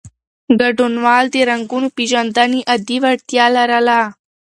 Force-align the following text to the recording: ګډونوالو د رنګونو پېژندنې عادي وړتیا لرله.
ګډونوالو 0.59 1.31
د 1.33 1.35
رنګونو 1.49 1.87
پېژندنې 1.95 2.59
عادي 2.69 2.97
وړتیا 3.03 3.45
لرله. 3.55 3.99